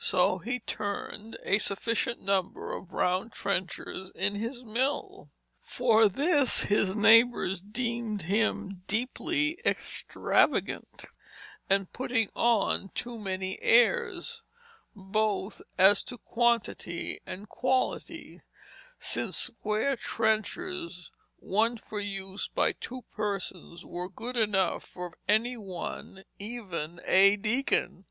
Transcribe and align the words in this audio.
So 0.00 0.38
he 0.38 0.58
turned 0.58 1.38
a 1.44 1.58
sufficient 1.60 2.20
number 2.20 2.72
of 2.72 2.92
round 2.92 3.30
trenchers 3.30 4.10
in 4.12 4.34
his 4.34 4.64
mill. 4.64 5.30
For 5.60 6.08
this 6.08 6.62
his 6.64 6.96
neighbors 6.96 7.60
deemed 7.60 8.22
him 8.22 8.82
deeply 8.88 9.60
extravagant 9.64 11.04
and 11.70 11.92
putting 11.92 12.28
on 12.34 12.88
too 12.88 13.16
many 13.20 13.62
airs, 13.62 14.42
both 14.96 15.62
as 15.78 16.02
to 16.06 16.18
quantity 16.18 17.20
and 17.24 17.48
quality, 17.48 18.42
since 18.98 19.36
square 19.36 19.94
trenchers, 19.94 21.12
one 21.36 21.76
for 21.76 22.00
use 22.00 22.48
by 22.48 22.72
two 22.72 23.02
persons, 23.14 23.86
were 23.86 24.08
good 24.08 24.36
enough 24.36 24.82
for 24.84 25.16
any 25.28 25.56
one, 25.56 26.24
even 26.40 27.00
a 27.04 27.36
deacon. 27.36 28.06